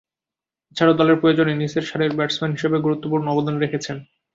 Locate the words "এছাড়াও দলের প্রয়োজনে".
0.71-1.53